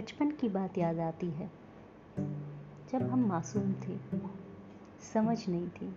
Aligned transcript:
बचपन 0.00 0.30
की 0.30 0.48
बात 0.48 0.78
याद 0.78 0.98
आती 0.98 1.26
है। 1.26 1.50
जब 2.92 3.10
हम 3.10 3.26
मासूम 3.26 3.72
थे, 3.72 3.98
समझ 5.14 5.48
नहीं 5.48 5.68
थी, 5.68 5.96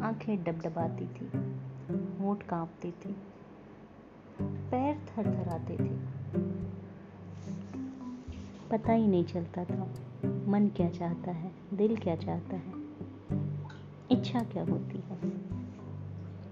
आँखें 0.00 0.44
डबडबाती 0.44 1.06
थी, 1.06 1.26
होंठ 2.18 2.42
कांपते 2.42 2.90
थे, 2.90 3.12
पैर 4.42 4.96
थर 4.96 5.26
थर 5.26 5.48
आते 5.48 5.74
थे। 5.74 5.90
पता 8.70 8.92
ही 8.92 9.06
नहीं 9.06 9.24
चलता 9.24 9.64
था, 9.64 9.94
मन 10.46 10.70
क्या 10.76 10.90
चाहता 10.90 11.30
है, 11.30 11.52
दिल 11.74 11.96
क्या 11.96 12.16
चाहता 12.16 12.56
है, 12.56 12.72
इच्छा 14.10 14.40
क्या 14.40 14.64
होती 14.64 14.98
है। 14.98 15.18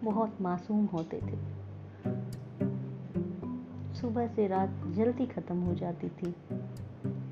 बहुत 0.04 0.40
मासूम 0.40 0.86
होते 0.86 1.20
थे। 1.20 1.61
सुबह 4.02 4.26
से 4.26 4.46
रात 4.46 4.70
जल्दी 4.86 5.26
ख़त्म 5.26 5.56
हो 5.56 5.74
जाती 5.74 6.08
थी 6.08 6.30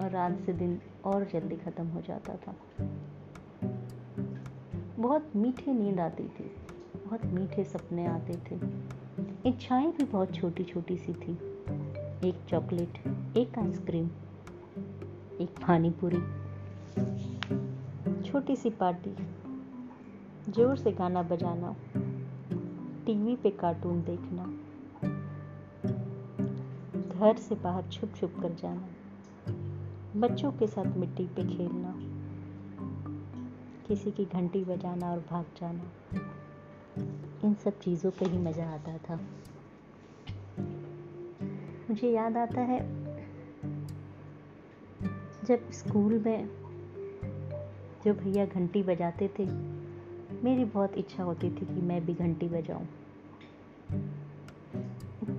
और 0.00 0.10
रात 0.10 0.38
से 0.46 0.52
दिन 0.52 0.78
और 1.04 1.24
जल्दी 1.24 1.56
ख़त्म 1.56 1.86
हो 1.86 2.00
जाता 2.00 2.34
था। 2.36 2.54
बहुत 4.98 5.32
मीठी 5.36 5.72
नींद 5.72 6.00
आती 6.00 6.22
थी, 6.22 6.44
बहुत 6.96 7.24
मीठे 7.24 7.64
सपने 7.64 8.06
आते 8.06 8.36
थे। 8.50 8.58
इच्छाएँ 9.48 9.90
भी 9.92 10.04
बहुत 10.04 10.34
छोटी 10.34 10.64
छोटी 10.64 10.96
सी 10.96 11.12
थी। 11.12 11.32
एक 12.28 12.44
चॉकलेट, 12.48 13.02
एक 13.36 13.58
आइसक्रीम, 13.58 14.06
एक 15.40 15.58
पानी 15.66 15.90
पूरी 15.90 16.22
छोटी 18.22 18.56
सी 18.56 18.70
पार्टी, 18.70 19.16
ज़ोर 20.52 20.76
से 20.76 20.92
गाना 20.92 21.22
बजाना, 21.22 21.76
टीवी 23.06 23.36
पे 23.36 23.50
कार्टून 23.50 24.02
देखना। 24.02 24.69
घर 27.20 27.36
से 27.36 27.54
बाहर 27.54 27.88
छुप 27.88 28.14
छुप 28.14 28.34
कर 28.42 28.52
जाना, 28.54 28.88
बच्चों 30.16 30.52
के 30.52 30.66
साथ 30.66 30.96
मिट्टी 30.96 31.24
पे 31.26 31.42
खेलना, 31.56 31.94
किसी 33.88 34.10
की 34.10 34.24
घंटी 34.24 34.64
बजाना 34.64 35.10
और 35.10 35.18
भाग 35.30 35.44
जाना, 35.60 35.90
इन 37.44 37.54
सब 37.54 37.78
चीज़ों 37.78 38.10
पे 38.10 38.24
ही 38.24 38.38
मज़ा 38.38 38.64
आता 38.64 38.96
था। 38.98 39.20
मुझे 41.90 42.10
याद 42.10 42.36
आता 42.36 42.60
है, 42.60 42.78
जब 45.44 45.70
स्कूल 45.70 46.18
में 46.18 46.48
जो 48.04 48.14
भैया 48.14 48.46
घंटी 48.46 48.82
बजाते 48.82 49.28
थे, 49.38 49.46
मेरी 50.44 50.64
बहुत 50.64 50.96
इच्छा 50.98 51.22
होती 51.22 51.50
थी 51.50 51.66
कि 51.66 51.80
मैं 51.82 52.04
भी 52.06 52.14
घंटी 52.14 52.48
बजाऊं। 52.48 52.86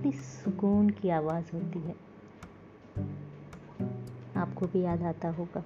इतनी 0.02 0.12
सुकून 0.12 0.90
की 0.90 1.08
आवाज़ 1.08 1.44
होती 1.54 1.78
है। 1.78 1.94
आपको 4.36 4.66
भी 4.66 4.82
याद 4.82 5.02
आता 5.02 5.28
होगा। 5.28 5.64